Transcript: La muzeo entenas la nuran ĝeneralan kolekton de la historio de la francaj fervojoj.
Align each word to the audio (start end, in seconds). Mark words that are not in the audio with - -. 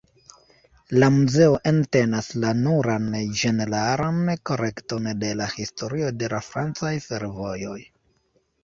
La 1.01 1.09
muzeo 1.17 1.59
entenas 1.71 2.29
la 2.45 2.55
nuran 2.63 3.05
ĝeneralan 3.43 4.35
kolekton 4.53 5.13
de 5.27 5.33
la 5.45 5.53
historio 5.61 6.13
de 6.25 6.33
la 6.37 6.45
francaj 6.51 6.97
fervojoj. 7.09 7.81